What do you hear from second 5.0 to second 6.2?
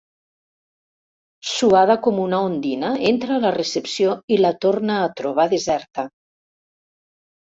a trobar deserta.